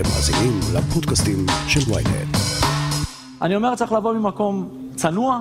[0.00, 2.36] אתם מאזינים לפודקאסטים של ויינט.
[3.42, 5.40] אני אומר צריך לבוא ממקום צנוע,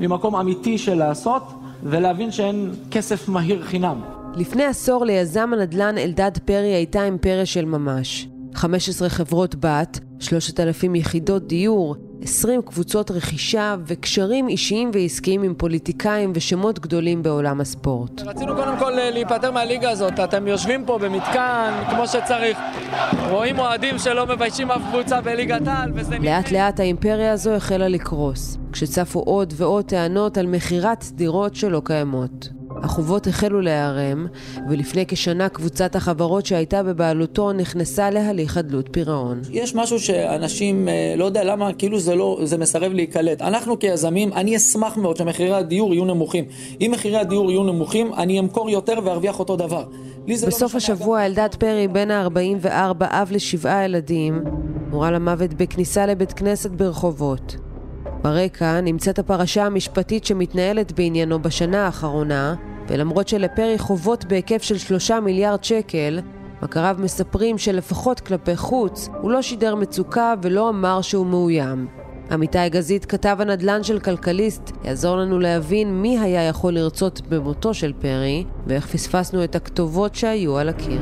[0.00, 1.42] ממקום אמיתי של לעשות,
[1.82, 4.00] ולהבין שאין כסף מהיר חינם.
[4.34, 8.28] לפני עשור ליזם הנדל"ן אלדד פרי הייתה אימפריה של ממש.
[8.54, 16.78] 15 חברות בת, 3,000 יחידות דיור, 20 קבוצות רכישה וקשרים אישיים ועסקיים עם פוליטיקאים ושמות
[16.78, 18.20] גדולים בעולם הספורט.
[18.20, 20.20] רצינו קודם כל אה, להיפטר מהליגה הזאת.
[20.24, 22.58] אתם יושבים פה במתקן כמו שצריך,
[23.30, 26.18] רואים אוהדים שלא מביישים אף קבוצה בליגת העל, וזה...
[26.18, 32.57] לאט לאט האימפריה הזו החלה לקרוס, כשצפו עוד ועוד טענות על מכירת דירות שלא קיימות.
[32.82, 34.26] החובות החלו להיערם,
[34.68, 39.40] ולפני כשנה קבוצת החברות שהייתה בבעלותו נכנסה להליך חדלות פירעון.
[39.50, 43.42] יש משהו שאנשים, אה, לא יודע למה, כאילו זה לא, זה מסרב להיקלט.
[43.42, 46.44] אנחנו כיזמים, אני אשמח מאוד שמחירי הדיור יהיו נמוכים.
[46.80, 49.84] אם מחירי הדיור יהיו נמוכים, אני אמכור יותר וארוויח אותו דבר.
[50.28, 54.44] לא בסוף לא השבוע אלדד פרי, בן ה-44, אב לשבעה ילדים,
[54.90, 57.67] נורה למוות בכניסה לבית כנסת ברחובות.
[58.22, 62.54] ברקע נמצאת הפרשה המשפטית שמתנהלת בעניינו בשנה האחרונה,
[62.88, 66.20] ולמרות שלפרי חובות בהיקף של שלושה מיליארד שקל,
[66.62, 71.86] מכריו מספרים שלפחות כלפי חוץ, הוא לא שידר מצוקה ולא אמר שהוא מאוים.
[72.30, 77.92] עמיתי גזית, כתב הנדל"ן של כלכליסט, יעזור לנו להבין מי היה יכול לרצות במותו של
[78.00, 81.00] פרי, ואיך פספסנו את הכתובות שהיו על הקיר.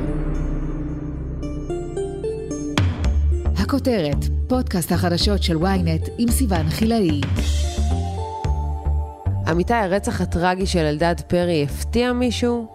[3.66, 4.16] הכותרת,
[4.48, 7.20] פודקאסט החדשות של ynet עם סיון חילאי.
[9.50, 12.66] אמיתי, הרצח הטרגי של אלדד פרי הפתיע מישהו?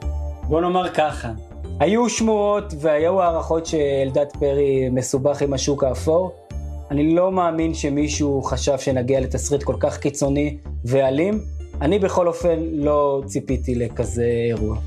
[0.43, 1.31] בוא נאמר ככה,
[1.79, 6.31] היו שמועות והיו הערכות שאלדד פרי מסובך עם השוק האפור.
[6.91, 11.41] אני לא מאמין שמישהו חשב שנגיע לתסריט כל כך קיצוני ואלים.
[11.81, 14.77] אני בכל אופן לא ציפיתי לכזה אירוע.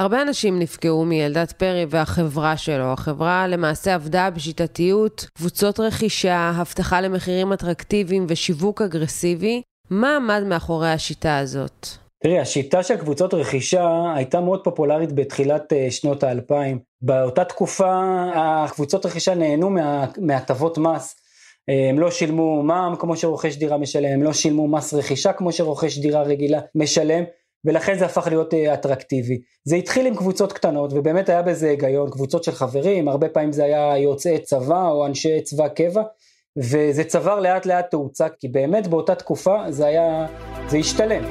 [0.00, 2.84] הרבה אנשים נפגעו מאלדד פרי והחברה שלו.
[2.84, 9.62] החברה למעשה עבדה בשיטתיות, קבוצות רכישה, הבטחה למחירים אטרקטיביים ושיווק אגרסיבי.
[9.90, 11.86] מה עמד מאחורי השיטה הזאת?
[12.22, 16.78] תראי, השיטה של קבוצות רכישה הייתה מאוד פופולרית בתחילת אה, שנות האלפיים.
[17.02, 18.02] באותה תקופה
[18.34, 19.70] הקבוצות רכישה נהנו
[20.18, 21.16] מהטבות מס.
[21.68, 25.52] אה, הם לא שילמו מע"מ כמו שרוכש דירה משלם, הם לא שילמו מס רכישה כמו
[25.52, 27.24] שרוכש דירה רגילה משלם,
[27.64, 29.40] ולכן זה הפך להיות אה, אטרקטיבי.
[29.64, 33.64] זה התחיל עם קבוצות קטנות ובאמת היה בזה היגיון, קבוצות של חברים, הרבה פעמים זה
[33.64, 36.02] היה יוצאי צבא או אנשי צבא קבע,
[36.56, 40.26] וזה צבר לאט לאט תאוצה, כי באמת באותה תקופה זה היה,
[40.68, 41.24] זה השתלם.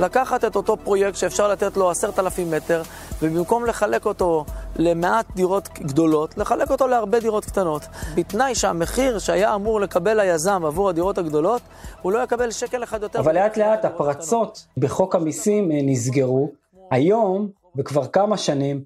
[0.00, 2.82] לקחת את אותו פרויקט שאפשר לתת לו עשרת אלפים מטר,
[3.22, 4.44] ובמקום לחלק אותו
[4.76, 7.82] למעט דירות גדולות, לחלק אותו להרבה דירות קטנות.
[8.14, 11.62] בתנאי שהמחיר שהיה אמור לקבל היזם עבור הדירות הגדולות,
[12.02, 13.20] הוא לא יקבל שקל אחד יותר.
[13.20, 16.52] אבל לאט לאט הפרצות בחוק המיסים אה, נסגרו.
[16.90, 18.84] היום, וכבר כמה שנים,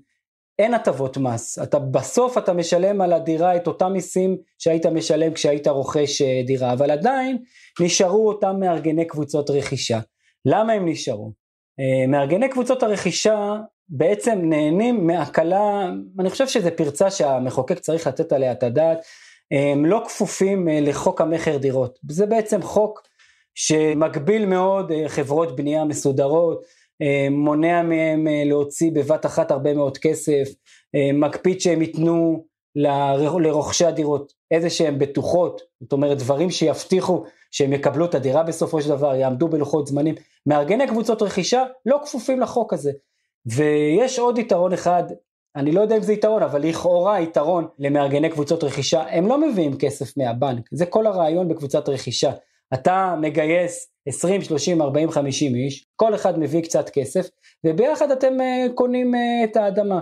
[0.58, 1.58] אין הטבות מס.
[1.58, 6.72] אתה בסוף אתה משלם על הדירה את אותם מיסים שהיית משלם כשהיית רוכש אה, דירה,
[6.72, 7.38] אבל עדיין
[7.80, 9.98] נשארו אותם מארגני קבוצות רכישה.
[10.44, 11.32] למה הם נשארו?
[11.80, 13.56] אה, מארגני קבוצות הרכישה
[13.88, 18.98] בעצם נהנים מהקלה, אני חושב שזו פרצה שהמחוקק צריך לתת עליה את הדעת,
[19.50, 21.98] הם לא כפופים אה, לחוק המכר דירות.
[22.10, 23.02] זה בעצם חוק
[23.54, 26.78] שמגביל מאוד אה, חברות בנייה מסודרות,
[27.30, 30.48] מונע מהם להוציא בבת אחת הרבה מאוד כסף,
[31.14, 32.44] מקפיד שהם ייתנו
[33.40, 38.88] לרוכשי הדירות איזה שהם בטוחות, זאת אומרת דברים שיבטיחו שהם יקבלו את הדירה בסופו של
[38.88, 40.14] דבר, יעמדו בלוחות זמנים.
[40.46, 42.92] מארגני קבוצות רכישה לא כפופים לחוק הזה.
[43.56, 45.02] ויש עוד יתרון אחד,
[45.56, 49.78] אני לא יודע אם זה יתרון, אבל לכאורה יתרון למארגני קבוצות רכישה, הם לא מביאים
[49.78, 52.32] כסף מהבנק, זה כל הרעיון בקבוצת רכישה.
[52.74, 57.28] אתה מגייס 20, 30, 40, 50 איש, כל אחד מביא קצת כסף,
[57.66, 60.00] וביחד אתם uh, קונים uh, את האדמה.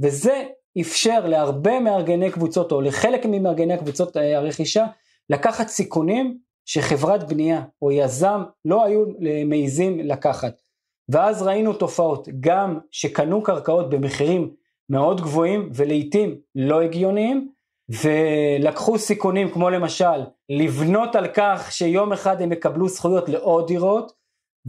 [0.00, 0.44] וזה
[0.80, 4.86] אפשר להרבה מארגני קבוצות, או לחלק ממארגני קבוצות uh, הרכישה,
[5.30, 9.04] לקחת סיכונים שחברת בנייה או יזם לא היו
[9.46, 10.65] מעיזים לקחת.
[11.08, 14.54] ואז ראינו תופעות, גם שקנו קרקעות במחירים
[14.90, 17.50] מאוד גבוהים ולעיתים לא הגיוניים,
[17.88, 24.12] ולקחו סיכונים כמו למשל לבנות על כך שיום אחד הם יקבלו זכויות לעוד דירות,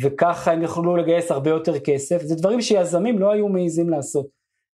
[0.01, 4.28] וככה הם יוכלו לגייס הרבה יותר כסף, זה דברים שיזמים לא היו מעיזים לעשות.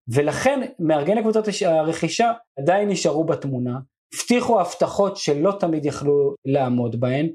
[0.08, 3.78] ולכן מארגני קבוצות הרכישה עדיין נשארו בתמונה,
[4.14, 7.28] הבטיחו הבטחות שלא תמיד יכלו לעמוד בהן.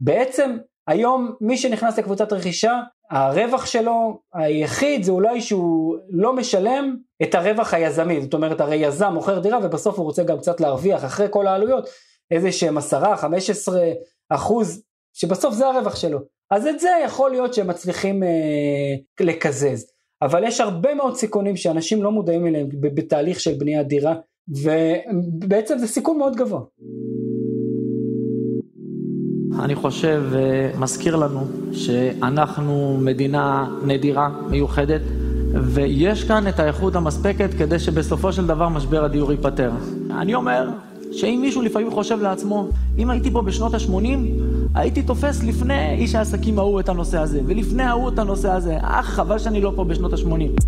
[0.00, 0.56] בעצם
[0.88, 2.80] היום מי שנכנס לקבוצת רכישה,
[3.10, 9.12] הרווח שלו היחיד זה אולי שהוא לא משלם את הרווח היזמי, זאת אומרת הרי יזם
[9.14, 11.88] מוכר דירה ובסוף הוא רוצה גם קצת להרוויח אחרי כל העלויות
[12.30, 12.80] איזה שהם 10-15
[14.30, 16.18] אחוז שבסוף זה הרווח שלו.
[16.50, 19.86] אז את זה יכול להיות שהם מצליחים אה, לקזז.
[20.22, 24.14] אבל יש הרבה מאוד סיכונים שאנשים לא מודעים אליהם בתהליך של בניית דירה,
[24.48, 26.60] ובעצם זה סיכון מאוד גבוה.
[29.64, 30.22] אני חושב,
[30.78, 35.00] מזכיר לנו שאנחנו מדינה נדירה, מיוחדת,
[35.52, 39.70] ויש כאן את האיכות המספקת כדי שבסופו של דבר משבר הדיור ייפתר.
[40.10, 40.68] אני אומר
[41.12, 42.68] שאם מישהו לפעמים חושב לעצמו,
[42.98, 44.18] אם הייתי פה בשנות ה-80,
[44.74, 48.78] הייתי תופס לפני איש העסקים ההוא את הנושא הזה, ולפני ההוא את הנושא הזה.
[48.80, 50.62] אך, חבל שאני לא פה בשנות ה-80.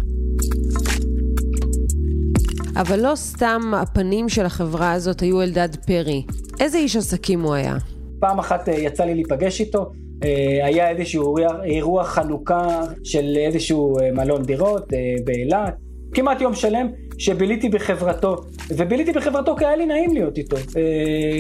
[2.77, 6.23] אבל לא סתם הפנים של החברה הזאת היו אלדד פרי.
[6.61, 7.77] איזה איש עסקים הוא היה?
[8.23, 9.91] פעם אחת אה, יצא לי להיפגש איתו,
[10.25, 14.93] אה, היה איזשהו אירוע חנוכה של איזשהו אה, מלון דירות
[15.25, 15.75] באילת,
[16.15, 16.87] כמעט יום שלם
[17.19, 18.37] שביליתי בחברתו,
[18.71, 20.57] וביליתי בחברתו כי היה לי נעים להיות איתו.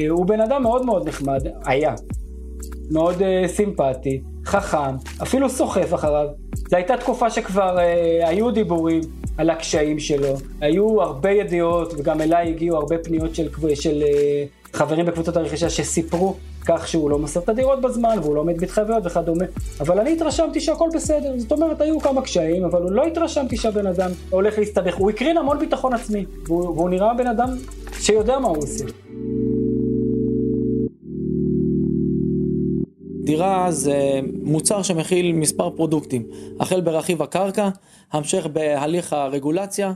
[0.09, 1.95] הוא בן אדם מאוד מאוד נחמד, היה,
[2.91, 6.27] מאוד סימפטי, חכם, אפילו סוחף אחריו.
[6.71, 7.79] זו הייתה תקופה שכבר
[8.23, 9.01] היו דיבורים
[9.39, 14.03] על הקשיים שלו, היו הרבה ידיעות וגם אליי הגיעו הרבה פניות של, של
[14.73, 16.35] חברים בקבוצות הרכישה שסיפרו
[16.67, 19.45] כך שהוא לא מסר את הדירות בזמן והוא לא עומד בהתחייבויות וכדומה.
[19.81, 24.11] אבל אני התרשמתי שהכל בסדר, זאת אומרת היו כמה קשיים, אבל לא התרשמתי שהבן אדם
[24.31, 24.95] הולך להסתבך.
[24.95, 27.49] הוא הקרין המון ביטחון עצמי, והוא, והוא נראה בן אדם
[27.93, 28.85] שיודע מה הוא עושה.
[33.25, 36.27] דירה זה מוצר שמכיל מספר פרודוקטים,
[36.61, 37.69] החל ברכיב הקרקע,
[38.13, 39.93] המשך בהליך הרגולציה,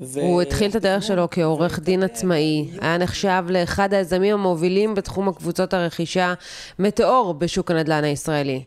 [0.00, 0.20] ו...
[0.20, 5.74] הוא התחיל את הדרך שלו כעורך דין עצמאי, היה נחשב לאחד היזמים המובילים בתחום הקבוצות
[5.74, 6.34] הרכישה,
[6.78, 8.64] מטאור בשוק הנדל"ן הישראלי.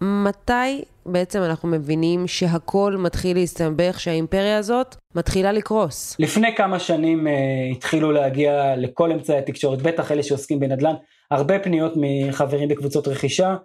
[0.00, 6.16] מתי בעצם אנחנו מבינים שהכל מתחיל להסתבך, שהאימפריה הזאת מתחילה לקרוס?
[6.18, 7.30] לפני כמה שנים uh,
[7.76, 10.94] התחילו להגיע לכל אמצעי התקשורת, בטח אלה שעוסקים בנדל"ן,
[11.30, 13.56] הרבה פניות מחברים בקבוצות רכישה.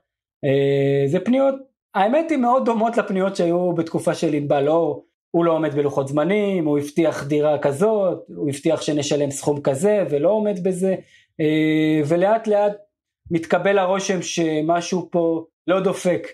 [0.45, 1.55] Uh, זה פניות,
[1.95, 5.05] האמת היא מאוד דומות לפניות שהיו בתקופה של ענבל אור.
[5.35, 10.29] הוא לא עומד בלוחות זמנים, הוא הבטיח דירה כזאת, הוא הבטיח שנשלם סכום כזה ולא
[10.29, 10.95] עומד בזה,
[11.39, 12.73] אה, ולאט לאט
[13.31, 16.27] מתקבל הרושם שמשהו פה לא דופק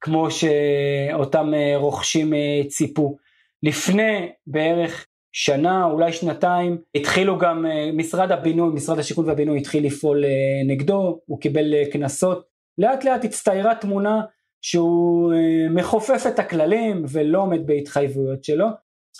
[0.00, 3.16] כמו שאותם אה, רוכשים אה, ציפו.
[3.62, 10.24] לפני בערך שנה, אולי שנתיים, התחילו גם, משרד הבינוי, משרד השיכון והבינוי התחיל לפעול
[10.66, 12.44] נגדו, הוא קיבל קנסות,
[12.78, 14.20] לאט לאט הצטיירה תמונה
[14.62, 18.66] שהוא אה, מכופף את הכללים ולא עומד בהתחייבויות שלו,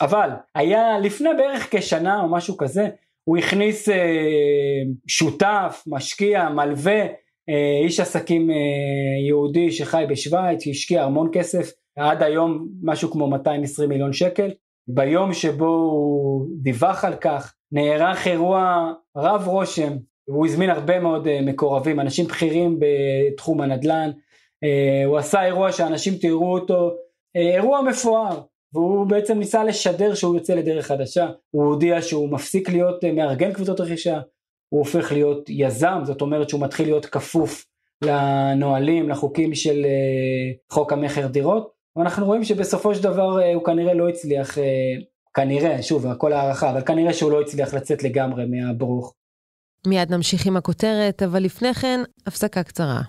[0.00, 2.88] אבל היה לפני בערך כשנה או משהו כזה,
[3.24, 7.00] הוא הכניס אה, שותף, משקיע, מלווה,
[7.48, 8.50] אה, איש עסקים
[9.28, 14.50] יהודי שחי בשוויץ, שהשקיע המון כסף, עד היום משהו כמו 220 מיליון שקל.
[14.88, 19.92] ביום שבו הוא דיווח על כך, נערך אירוע רב רושם,
[20.28, 24.10] והוא הזמין הרבה מאוד מקורבים, אנשים בכירים בתחום הנדל"ן,
[25.06, 26.90] הוא עשה אירוע שאנשים תראו אותו,
[27.36, 28.40] אה, אירוע מפואר,
[28.72, 33.52] והוא בעצם ניסה לשדר שהוא יוצא לדרך חדשה, הוא הודיע שהוא מפסיק להיות אה, מארגן
[33.52, 34.20] קבוצות רכישה,
[34.68, 37.66] הוא הופך להיות יזם, זאת אומרת שהוא מתחיל להיות כפוף
[38.04, 39.86] לנהלים, לחוקים של
[40.72, 44.58] חוק המכר דירות, ואנחנו רואים שבסופו של דבר הוא כנראה לא הצליח,
[45.34, 49.14] כנראה, שוב, הכל הערכה, אבל כנראה שהוא לא הצליח לצאת לגמרי מהברוך.
[49.86, 53.00] מיד נמשיך עם הכותרת, אבל לפני כן, הפסקה קצרה.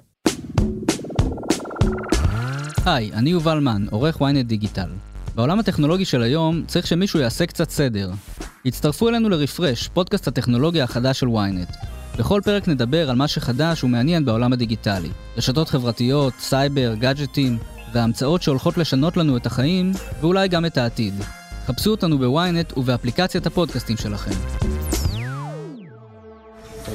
[2.85, 4.89] היי, אני יובל מן, עורך ynet דיגיטל.
[5.35, 8.11] בעולם הטכנולוגי של היום צריך שמישהו יעשה קצת סדר.
[8.65, 11.85] הצטרפו אלינו לרפרש, פודקאסט הטכנולוגיה החדש של ynet.
[12.17, 15.09] בכל פרק נדבר על מה שחדש ומעניין בעולם הדיגיטלי.
[15.37, 17.57] רשתות חברתיות, סייבר, גאדג'טים,
[17.93, 21.13] וההמצאות שהולכות לשנות לנו את החיים, ואולי גם את העתיד.
[21.65, 24.31] חפשו אותנו בוויינט ובאפליקציית הפודקאסטים שלכם.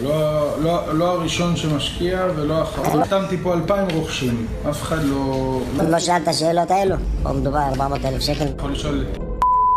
[0.03, 3.01] לא, לא, לא הראשון שמשקיע ולא האחרון.
[3.01, 5.61] החתמתי פה אלפיים רוכשים, אף אחד לא...
[5.91, 6.97] לא שאל את השאלות האלו?
[7.23, 8.47] פה מדובר על 400 אלף שקל.
[8.59, 9.05] יכול לשאול...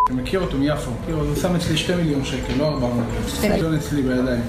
[0.09, 3.35] אני מכיר אותו מיפו, הוא שם אצלי 2 מיליון שקל, לא 400 אלף.
[3.37, 4.41] 2 מיליון אצלי בידיים.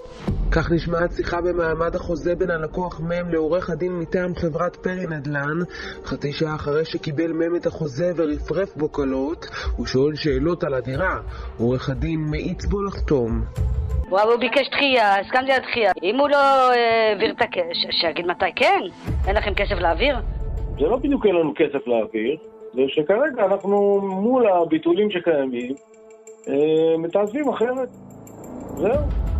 [0.52, 5.59] כך נשמעת שיחה במעמד החוזה בין הלקוח מ' לעורך הדין מטעם חברת פרי נדל"ן.
[6.05, 11.19] חצי שעה אחרי שקיבל מ' את החוזה ורפרף בו קלות, הוא שואל שאלות על הדירה.
[11.59, 13.40] עורך הדין מאיץ בו לחתום.
[14.09, 15.93] הוא ביקש דחייה, הסכמתי לדחייה.
[16.02, 18.81] אם הוא לא אה, העביר את הכסף, שיגיד מתי כן.
[19.26, 20.17] אין לכם כסף להעביר?
[20.78, 22.37] זה לא בדיוק אין לנו כסף להעביר,
[22.75, 25.75] זה שכרגע אנחנו מול הביטולים שקיימים,
[26.49, 27.88] אה, מתעזבים אחרת.
[28.76, 29.38] זהו.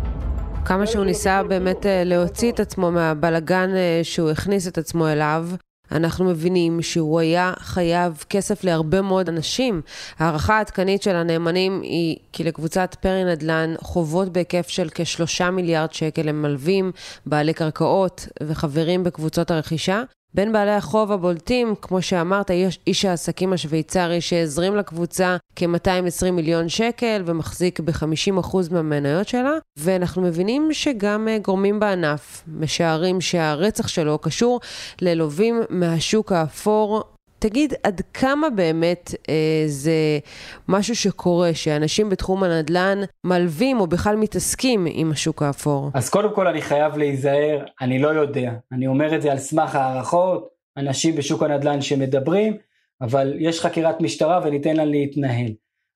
[0.69, 3.69] כמה שהוא ניסה באמת אה, להוציא את עצמו מהבלגן
[4.03, 5.47] שהוא הכניס את עצמו אליו,
[5.91, 9.81] אנחנו מבינים שהוא היה חייב כסף להרבה מאוד אנשים.
[10.19, 16.29] הערכה העדכנית של הנאמנים היא כי לקבוצת פרי נדל"ן חובות בהיקף של כשלושה מיליארד שקל
[16.29, 16.91] הם מלווים,
[17.25, 20.03] בעלי קרקעות וחברים בקבוצות הרכישה.
[20.33, 27.23] בין בעלי החוב הבולטים, כמו שאמרת, יש איש העסקים השוויצרי שהזרים לקבוצה כ-220 מיליון שקל
[27.25, 34.59] ומחזיק ב-50% מהמניות שלה, ואנחנו מבינים שגם אה, גורמים בענף משערים שהרצח שלו קשור
[35.01, 37.03] ללווים מהשוק האפור
[37.39, 40.19] תגיד, עד כמה באמת אה, זה
[40.67, 45.91] משהו שקורה, שאנשים בתחום הנדל"ן מלווים או בכלל מתעסקים עם השוק האפור?
[45.93, 48.51] אז קודם כל אני חייב להיזהר, אני לא יודע.
[48.71, 52.57] אני אומר את זה על סמך הערכות, אנשים בשוק הנדל"ן שמדברים,
[53.01, 55.51] אבל יש חקירת משטרה וניתן לה להתנהל.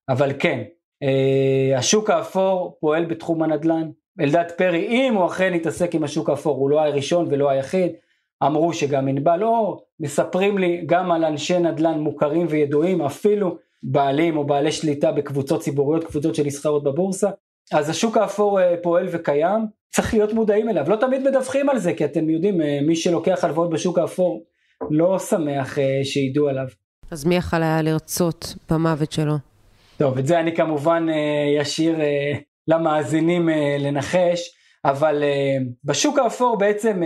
[0.09, 0.63] אבל כן,
[1.03, 3.89] אה, השוק האפור פועל בתחום הנדל"ן.
[4.21, 7.91] אלדד פרי, אם הוא אכן יתעסק עם השוק האפור, הוא לא הראשון ולא היחיד,
[8.45, 14.43] אמרו שגם ענבל אור, מספרים לי גם על אנשי נדל"ן מוכרים וידועים, אפילו בעלים או
[14.43, 17.29] בעלי שליטה בקבוצות ציבוריות, קבוצות שנסחרות בבורסה.
[17.71, 20.89] אז השוק האפור אה, פועל וקיים, צריך להיות מודעים אליו.
[20.89, 24.43] לא תמיד מדווחים על זה, כי אתם יודעים, אה, מי שלוקח הלוואות בשוק האפור
[24.91, 26.67] לא שמח אה, שידעו עליו.
[27.12, 29.33] אז מי יכול היה לרצות במוות שלו?
[29.97, 31.05] טוב, את זה אני כמובן
[31.62, 31.95] אשאיר
[32.67, 34.50] למאזינים לנחש,
[34.85, 35.23] אבל
[35.83, 37.01] בשוק האפור בעצם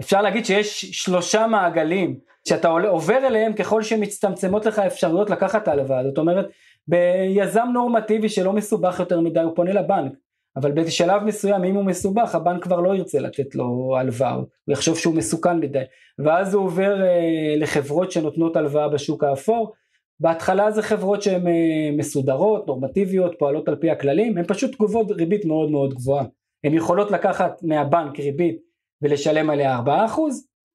[0.00, 6.18] אפשר להגיד שיש שלושה מעגלים שאתה עובר אליהם ככל שמצטמצמות לך אפשרויות לקחת הלוואה, זאת
[6.18, 6.46] אומרת
[6.88, 10.12] ביזם נורמטיבי שלא מסובך יותר מדי הוא פונה לבנק,
[10.56, 14.98] אבל בשלב מסוים אם הוא מסובך הבנק כבר לא ירצה לתת לו הלוואה, הוא יחשוב
[14.98, 15.82] שהוא מסוכן מדי,
[16.18, 19.72] ואז הוא עובר אה, לחברות שנותנות הלוואה בשוק האפור,
[20.20, 25.44] בהתחלה זה חברות שהן אה, מסודרות, נורמטיביות, פועלות על פי הכללים, הן פשוט גובות ריבית
[25.44, 26.24] מאוד מאוד גבוהה,
[26.64, 28.63] הן יכולות לקחת מהבנק ריבית
[29.04, 29.90] ולשלם עליה 4%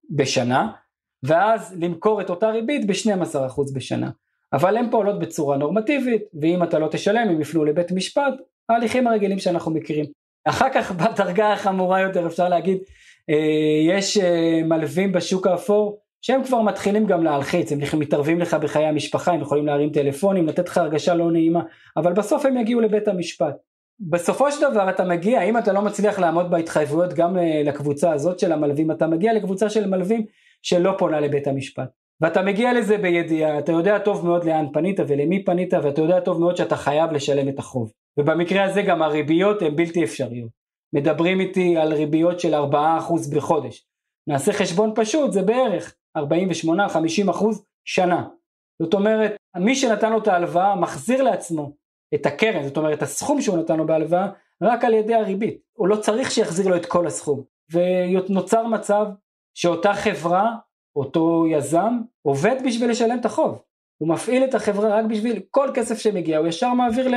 [0.10, 0.72] בשנה,
[1.24, 4.10] ואז למכור את אותה ריבית ב-12% בשנה.
[4.54, 8.34] אבל הן פועלות בצורה נורמטיבית, ואם אתה לא תשלם הם יפנו לבית משפט,
[8.70, 10.06] ההליכים הרגילים שאנחנו מכירים.
[10.46, 12.78] אחר כך בדרגה החמורה יותר אפשר להגיד,
[13.30, 18.86] אה, יש אה, מלווים בשוק האפור שהם כבר מתחילים גם להלחיץ, הם מתערבים לך בחיי
[18.86, 21.62] המשפחה, הם יכולים להרים טלפונים, לתת לך הרגשה לא נעימה,
[21.98, 23.56] אבל בסוף הם יגיעו לבית המשפט.
[24.00, 28.40] בסופו של דבר אתה מגיע, אם אתה לא מצליח לעמוד בהתחייבויות גם אה, לקבוצה הזאת
[28.40, 30.26] של המלווים, אתה מגיע לקבוצה של מלווים
[30.62, 31.90] שלא פונה לבית המשפט.
[32.22, 36.40] ואתה מגיע לזה בידיעה, אתה יודע טוב מאוד לאן פנית ולמי פנית, ואתה יודע טוב
[36.40, 37.92] מאוד שאתה חייב לשלם את החוב.
[38.20, 40.50] ובמקרה הזה גם הריביות הן בלתי אפשריות.
[40.94, 43.86] מדברים איתי על ריביות של 4% בחודש.
[44.28, 46.22] נעשה חשבון פשוט, זה בערך 48-50%
[47.86, 48.28] שנה.
[48.82, 51.72] זאת אומרת, מי שנתן לו את ההלוואה מחזיר לעצמו
[52.16, 54.28] את הקרן, זאת אומרת הסכום שהוא נתן לו בהלוואה,
[54.62, 55.62] רק על ידי הריבית.
[55.74, 57.44] הוא לא צריך שיחזיר לו את כל הסכום.
[57.72, 59.06] ונוצר מצב
[59.54, 60.56] שאותה חברה,
[60.96, 63.62] אותו יזם, עובד בשביל לשלם את החוב.
[63.98, 67.12] הוא מפעיל את החברה רק בשביל כל כסף שמגיע, הוא ישר מעביר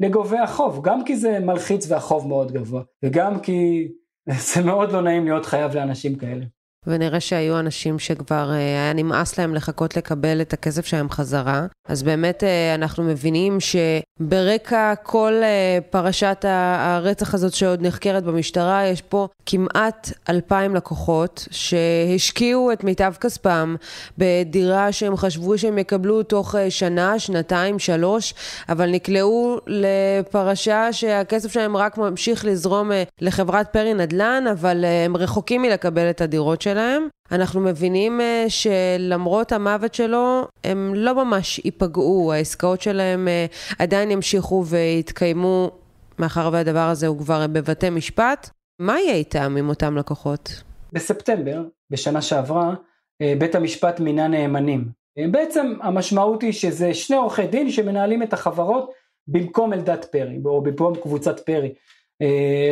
[0.00, 3.88] לגובה החוב, גם כי זה מלחיץ והחוב מאוד גבוה, וגם כי
[4.54, 6.44] זה מאוד לא נעים להיות חייב לאנשים כאלה.
[6.86, 11.66] ונראה שהיו אנשים שכבר אה, היה נמאס להם לחכות לקבל את הכסף שלהם חזרה.
[11.88, 19.02] אז באמת אה, אנחנו מבינים שברקע כל אה, פרשת הרצח הזאת שעוד נחקרת במשטרה, יש
[19.02, 23.76] פה כמעט אלפיים לקוחות שהשקיעו את מיטב כספם
[24.18, 28.34] בדירה שהם חשבו שהם יקבלו תוך שנה, שנתיים, שלוש,
[28.68, 36.10] אבל נקלעו לפרשה שהכסף שלהם רק ממשיך לזרום לחברת פרי נדל"ן, אבל הם רחוקים מלקבל
[36.10, 36.67] את הדירות שלהם.
[36.68, 43.46] שלהם, אנחנו מבינים אה, שלמרות המוות שלו, הם לא ממש ייפגעו, העסקאות שלהם אה,
[43.78, 45.70] עדיין ימשיכו ויתקיימו,
[46.18, 48.50] מאחר והדבר הזה הוא כבר בבתי משפט.
[48.80, 50.62] מה יהיה איתם, עם אותם לקוחות?
[50.92, 52.74] בספטמבר, בשנה שעברה,
[53.22, 54.98] אה, בית המשפט מינה נאמנים.
[55.30, 58.90] בעצם המשמעות היא שזה שני עורכי דין שמנהלים את החברות
[59.28, 61.74] במקום אלדד פרי, או במקום קבוצת פרי.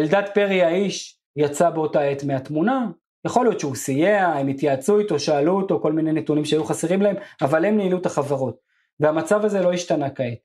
[0.00, 2.86] אלדד פרי האיש יצא באותה עת מהתמונה,
[3.25, 7.16] יכול להיות שהוא סייע, הם התייעצו איתו, שאלו אותו כל מיני נתונים שהיו חסרים להם,
[7.42, 8.56] אבל הם ניהלו את החברות.
[9.00, 10.38] והמצב הזה לא השתנה כעת.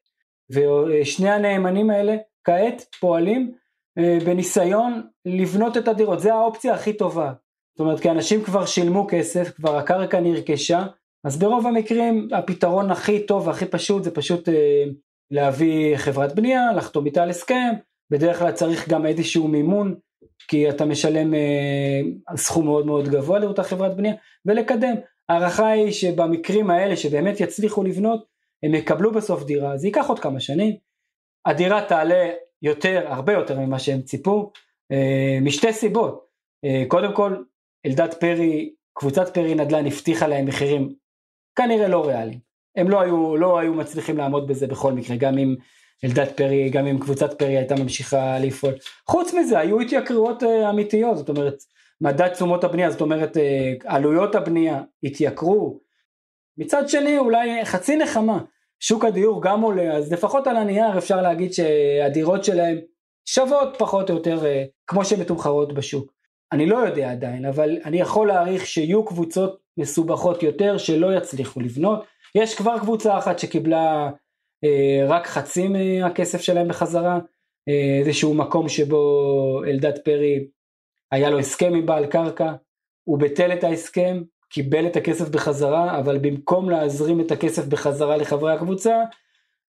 [0.51, 3.51] ושני הנאמנים האלה כעת פועלים
[3.97, 7.33] אה, בניסיון לבנות את הדירות, זה האופציה הכי טובה.
[7.73, 10.85] זאת אומרת, כי אנשים כבר שילמו כסף, כבר הקרקע נרכשה,
[11.23, 14.83] אז ברוב המקרים הפתרון הכי טוב והכי פשוט זה פשוט אה,
[15.31, 17.73] להביא חברת בנייה, לחתום איתה על הסכם,
[18.09, 19.95] בדרך כלל צריך גם איזשהו מימון
[20.47, 22.01] כי אתה משלם אה,
[22.35, 24.13] סכום מאוד מאוד גבוה לאותה חברת בנייה,
[24.45, 24.95] ולקדם.
[25.29, 28.25] ההערכה היא שבמקרים האלה שבאמת יצליחו לבנות,
[28.63, 30.75] הם יקבלו בסוף דירה, זה ייקח עוד כמה שנים.
[31.45, 32.29] הדירה תעלה
[32.61, 34.51] יותר, הרבה יותר ממה שהם ציפו,
[34.91, 36.25] אה, משתי סיבות.
[36.65, 37.43] אה, קודם כל,
[37.85, 40.93] אלדד פרי, קבוצת פרי נדל"ן הבטיחה להם מחירים
[41.55, 42.39] כנראה לא ריאליים.
[42.75, 45.55] הם לא היו, לא היו מצליחים לעמוד בזה בכל מקרה, גם אם
[46.03, 48.73] אלדד פרי, גם אם קבוצת פרי הייתה ממשיכה לפעול.
[49.07, 51.55] חוץ מזה, היו התייקרויות אה, אמיתיות, זאת אומרת,
[52.01, 55.79] מדד תשומות הבנייה, זאת אומרת אה, עלויות הבנייה התייקרו,
[56.57, 58.39] מצד שני אולי חצי נחמה,
[58.79, 62.77] שוק הדיור גם עולה, אז לפחות על הנייר אפשר להגיד שהדירות שלהם
[63.25, 66.13] שוות פחות או יותר אה, כמו שהן מתומחרות בשוק.
[66.51, 72.03] אני לא יודע עדיין, אבל אני יכול להעריך שיהיו קבוצות מסובכות יותר שלא יצליחו לבנות.
[72.35, 74.09] יש כבר קבוצה אחת שקיבלה
[75.07, 77.19] רק חצי מהכסף שלהם בחזרה,
[77.69, 80.47] אה, איזשהו מקום שבו אלדד פרי
[81.11, 82.53] היה לו הסכם עם בעל קרקע,
[83.03, 88.53] הוא ביטל את ההסכם, קיבל את הכסף בחזרה, אבל במקום להזרים את הכסף בחזרה לחברי
[88.53, 89.03] הקבוצה,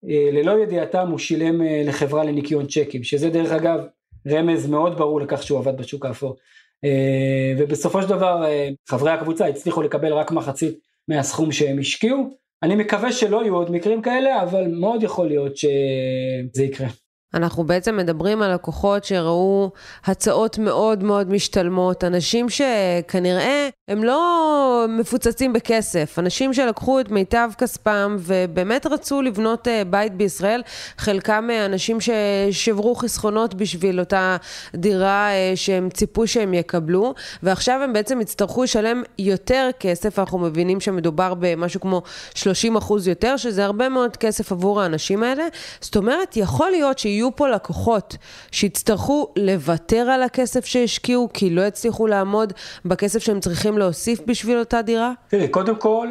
[0.09, 3.81] אה, ללא ידיעתם הוא שילם אה, לחברה לניקיון צ'קים, שזה דרך אגב
[4.29, 6.37] רמז מאוד ברור לכך שהוא עבד בשוק האפור.
[6.85, 8.45] אה, ובסופו של דבר
[8.89, 10.79] חברי הקבוצה הצליחו לקבל רק מחצית
[11.09, 12.39] מהסכום שהם השקיעו.
[12.63, 16.89] אני מקווה שלא יהיו עוד מקרים כאלה, אבל מאוד יכול להיות שזה יקרה.
[17.35, 19.71] אנחנו בעצם מדברים על לקוחות שראו
[20.05, 28.17] הצעות מאוד מאוד משתלמות, אנשים שכנראה הם לא מפוצצים בכסף, אנשים שלקחו את מיטב כספם
[28.19, 30.63] ובאמת רצו לבנות אה, בית בישראל,
[30.99, 34.37] חלקם אה, אנשים ששברו חסכונות בשביל אותה
[34.75, 40.81] דירה אה, שהם ציפו שהם יקבלו, ועכשיו הם בעצם יצטרכו לשלם יותר כסף, אנחנו מבינים
[40.81, 42.03] שמדובר במשהו כמו
[42.35, 45.45] 30 אחוז יותר, שזה הרבה מאוד כסף עבור האנשים האלה.
[45.81, 47.18] זאת אומרת, יכול להיות שיהיו...
[47.19, 48.17] יהיו פה לקוחות
[48.51, 52.53] שיצטרכו לוותר על הכסף שהשקיעו כי לא יצליחו לעמוד
[52.85, 55.13] בכסף שהם צריכים להוסיף בשביל אותה דירה?
[55.29, 56.09] תראי, קודם כל,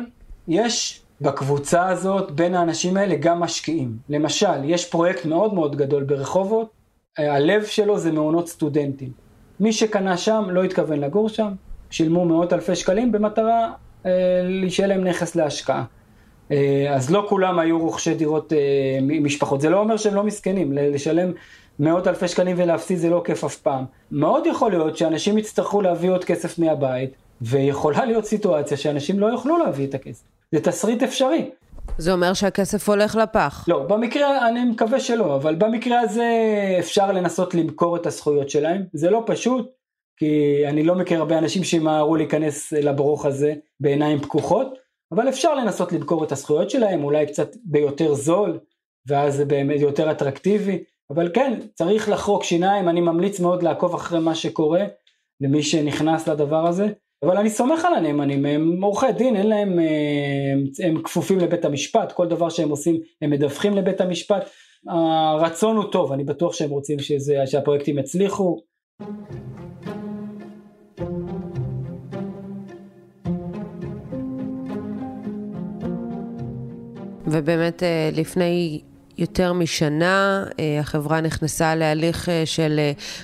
[0.47, 3.97] יש בקבוצה הזאת בין האנשים האלה גם משקיעים.
[4.09, 6.69] למשל, יש פרויקט מאוד מאוד גדול ברחובות,
[7.17, 9.11] הלב שלו זה מעונות סטודנטים.
[9.59, 11.51] מי שקנה שם לא התכוון לגור שם,
[11.89, 13.71] שילמו מאות אלפי שקלים במטרה
[14.05, 14.11] אה,
[14.69, 15.83] שיהיה להם נכס להשקעה.
[16.51, 19.61] אה, אז לא כולם היו רוכשי דירות אה, משפחות.
[19.61, 21.31] זה לא אומר שהם לא מסכנים, לשלם
[21.79, 23.85] מאות אלפי שקלים ולהפסיד זה לא כיף אף פעם.
[24.11, 27.09] מאוד יכול להיות שאנשים יצטרכו להביא עוד כסף מהבית,
[27.41, 30.23] ויכולה להיות סיטואציה שאנשים לא יוכלו להביא את הכסף.
[30.51, 31.49] זה תסריט אפשרי.
[31.97, 33.65] זה אומר שהכסף הולך לפח.
[33.67, 36.25] לא, במקרה, אני מקווה שלא, אבל במקרה הזה
[36.79, 38.83] אפשר לנסות למכור את הזכויות שלהם.
[38.93, 39.71] זה לא פשוט,
[40.17, 44.86] כי אני לא מכיר הרבה אנשים שימהרו להיכנס לברוך הזה בעיניים פקוחות.
[45.11, 48.59] אבל אפשר לנסות למכור את הזכויות שלהם, אולי קצת ביותר זול,
[49.07, 54.19] ואז זה באמת יותר אטרקטיבי, אבל כן, צריך לחרוק שיניים, אני ממליץ מאוד לעקוב אחרי
[54.19, 54.85] מה שקורה,
[55.41, 56.87] למי שנכנס לדבר הזה,
[57.23, 62.11] אבל אני סומך על הנאמנים, הם עורכי דין, אין להם, אה, הם כפופים לבית המשפט,
[62.11, 64.49] כל דבר שהם עושים הם מדווחים לבית המשפט,
[64.87, 68.61] הרצון הוא טוב, אני בטוח שהם רוצים שזה, שהפרויקטים יצליחו.
[77.27, 78.81] ובאמת אה, לפני
[79.17, 82.79] יותר משנה אה, החברה נכנסה להליך אה, של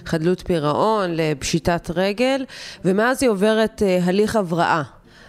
[0.06, 2.46] חדלות פירעון, לפשיטת רגל,
[2.86, 4.82] ומאז היא עוברת הליך הבראה.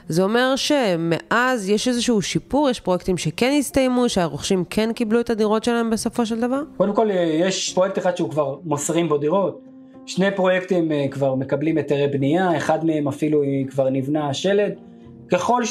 [0.09, 5.65] זה אומר שמאז יש איזשהו שיפור, יש פרויקטים שכן הסתיימו, שהרוכשים כן קיבלו את הדירות
[5.65, 6.63] שלהם בסופו של דבר?
[6.77, 7.09] קודם כל,
[7.41, 9.61] יש פרויקט אחד שהוא כבר מוסרים בו דירות.
[10.07, 14.73] שני פרויקטים כבר מקבלים היתרי בנייה, אחד מהם אפילו כבר נבנה השלד.
[15.33, 15.65] ככל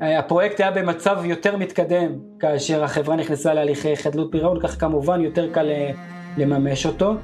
[0.00, 5.68] שהפרויקט היה במצב יותר מתקדם כאשר החברה נכנסה להליכי חדלות פירעון, כך כמובן יותר קל
[5.68, 5.90] אה,
[6.36, 7.14] לממש אותו.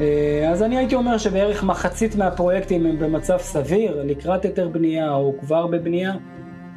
[0.00, 5.34] אה, אז אני הייתי אומר שבערך מחצית מהפרויקטים הם במצב סביר, לקראת היתר בנייה או
[5.40, 6.12] כבר בבנייה.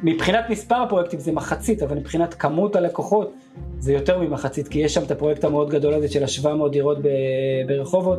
[0.02, 3.32] מבחינת מספר הפרויקטים זה מחצית, אבל מבחינת כמות הלקוחות
[3.78, 6.98] זה יותר ממחצית, כי יש שם את הפרויקט המאוד גדול הזה של ה-700 דירות
[7.66, 8.18] ברחובות,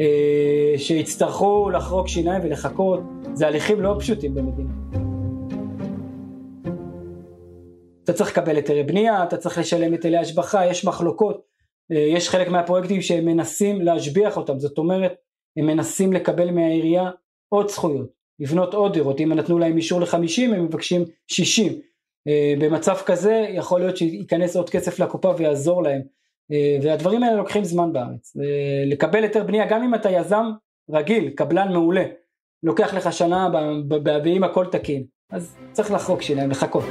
[0.00, 3.00] אה, שיצטרכו לחרוק שיניים ולחכות,
[3.34, 5.01] זה הליכים לא פשוטים במדינה.
[8.04, 11.42] אתה צריך לקבל היתרי בנייה, אתה צריך לשלם היטלי השבחה, יש מחלוקות,
[11.92, 15.14] אה, יש חלק מהפרויקטים שהם מנסים להשביח אותם, זאת אומרת,
[15.56, 17.10] הם מנסים לקבל מהעירייה
[17.48, 18.08] עוד זכויות,
[18.40, 21.72] לבנות עוד דירות, אם נתנו להם אישור ל-50 הם מבקשים 60,
[22.28, 26.02] אה, במצב כזה יכול להיות שייכנס עוד כסף לקופה ויעזור להם,
[26.52, 28.36] אה, והדברים האלה לוקחים זמן בארץ,
[28.86, 30.44] לקבל היתר בנייה גם אם אתה יזם
[30.90, 32.04] רגיל, קבלן מעולה,
[32.62, 33.48] לוקח לך שנה
[34.24, 36.84] ואם הכל תקין, אז צריך לחרוק שלהם, לחכות.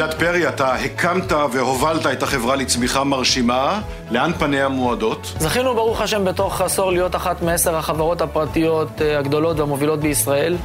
[0.00, 3.80] אלדד פרי, אתה הקמת והובלת את החברה לצמיחה מרשימה,
[4.10, 5.34] לאן פניה מועדות?
[5.38, 10.56] זכינו ברוך השם בתוך עשור להיות אחת מעשר החברות הפרטיות אה, הגדולות והמובילות בישראל.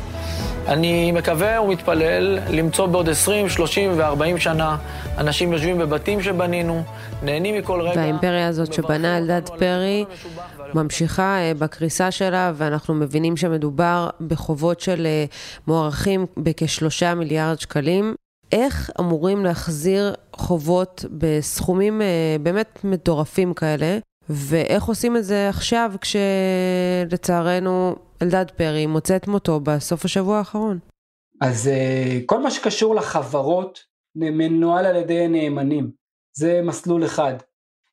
[0.67, 4.77] אני מקווה ומתפלל למצוא בעוד 20, 30 ו-40 שנה
[5.17, 6.83] אנשים יושבים בבתים שבנינו,
[7.23, 7.99] נהנים מכל רגע.
[7.99, 10.05] והאימפריה הזאת שבנה אלדד פרי
[10.73, 15.25] ממשיכה אה, בקריסה שלה, ואנחנו מבינים שמדובר בחובות של אה,
[15.67, 18.15] מוערכים בכשלושה מיליארד שקלים.
[18.53, 22.01] איך אמורים להחזיר חובות בסכומים
[22.41, 23.97] באמת מטורפים כאלה,
[24.29, 30.79] ואיך עושים את זה עכשיו כשלצערנו אלדד פרי מוצא את מותו בסוף השבוע האחרון?
[31.41, 33.79] אז אה, כל מה שקשור לחברות
[34.15, 35.91] מנוהל על ידי נאמנים,
[36.37, 37.33] זה מסלול אחד.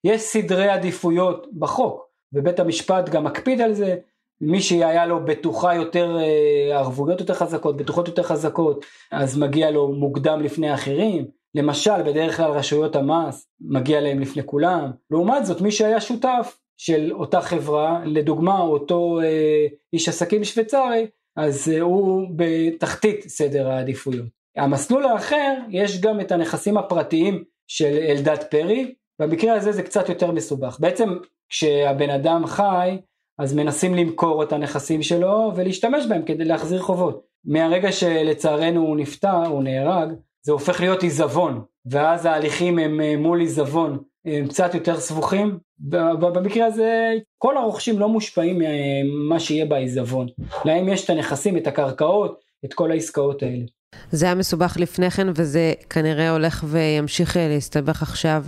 [0.05, 3.97] יש סדרי עדיפויות בחוק, ובית המשפט גם מקפיד על זה,
[4.41, 9.89] מי שהיה לו בטוחה יותר, אה, ערבויות יותר חזקות, בטוחות יותר חזקות, אז מגיע לו
[9.89, 11.27] מוקדם לפני האחרים.
[11.55, 14.91] למשל, בדרך כלל רשויות המס, מגיע להם לפני כולם.
[15.11, 21.73] לעומת זאת, מי שהיה שותף של אותה חברה, לדוגמה אותו אה, איש עסקים שוויצרי, אז
[21.75, 24.27] אה, הוא בתחתית סדר העדיפויות.
[24.57, 30.33] המסלול האחר, יש גם את הנכסים הפרטיים של אלדד פרי, במקרה הזה זה קצת יותר
[30.33, 30.77] מסובך.
[30.81, 31.17] בעצם
[31.49, 32.99] כשהבן אדם חי,
[33.41, 37.23] אז מנסים למכור את הנכסים שלו ולהשתמש בהם כדי להחזיר חובות.
[37.45, 40.09] מהרגע שלצערנו הוא נפטר, הוא נהרג,
[40.43, 45.59] זה הופך להיות עיזבון, ואז ההליכים הם אה, מול עיזבון הם קצת יותר סבוכים.
[45.79, 50.27] במקרה הזה כל הרוכשים לא מושפעים ממה שיהיה בעיזבון.
[50.65, 53.65] להם יש את הנכסים, את הקרקעות, את כל העסקאות האלה.
[54.13, 58.45] זה היה מסובך לפני כן, וזה כנראה הולך וימשיך אה, להסתבך עכשיו,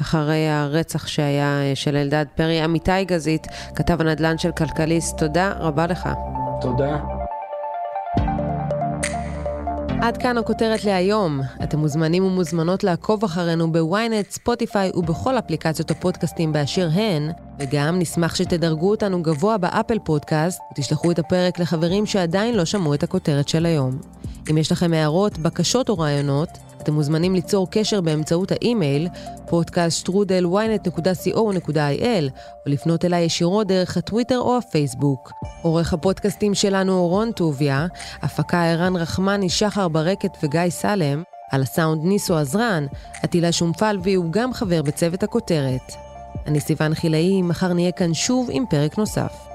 [0.00, 2.60] אחרי הרצח שהיה אה, של אלדד פרי.
[2.60, 6.08] עמיתי גזית, כתב הנדל"ן של כלכליסט, תודה רבה לך.
[6.60, 6.98] תודה.
[10.02, 11.40] עד כאן הכותרת להיום.
[11.62, 18.90] אתם מוזמנים ומוזמנות לעקוב אחרינו בוויינט, ספוטיפיי ובכל אפליקציות הפודקאסטים באשר הן, וגם נשמח שתדרגו
[18.90, 23.98] אותנו גבוה באפל פודקאסט ותשלחו את הפרק לחברים שעדיין לא שמעו את הכותרת של היום.
[24.50, 26.48] אם יש לכם הערות, בקשות או רעיונות,
[26.82, 29.08] אתם מוזמנים ליצור קשר באמצעות האימייל
[29.48, 32.30] podcaststrudel.ynet.co.il
[32.66, 35.32] או לפנות אליי ישירות דרך הטוויטר או הפייסבוק.
[35.62, 37.86] עורך הפודקאסטים שלנו הוא רון טוביה,
[38.22, 42.86] הפקה ערן רחמני, שחר ברקת וגיא סלם, על הסאונד ניסו עזרן,
[43.22, 45.92] עטילה שומפלבי הוא גם חבר בצוות הכותרת.
[46.46, 49.51] אני סיוון חילאי, מחר נהיה כאן שוב עם פרק נוסף.